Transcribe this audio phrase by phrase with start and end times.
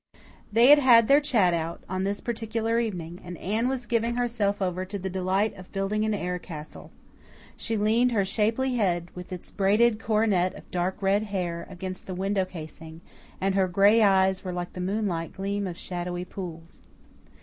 [0.51, 4.59] They had had their chat out, on this particular evening, and Anne was giving herself
[4.59, 6.89] over to the delight of building an air castle.
[7.55, 12.15] She leaned her shapely head, with its braided coronet of dark red hair, against the
[12.15, 13.01] window casing,
[13.39, 16.81] and her gray eyes were like the moonlight gleam of shadowy pools.